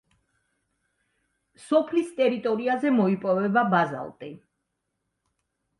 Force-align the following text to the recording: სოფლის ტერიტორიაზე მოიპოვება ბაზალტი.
სოფლის 1.65 2.09
ტერიტორიაზე 2.21 2.93
მოიპოვება 2.99 3.65
ბაზალტი. 3.77 4.33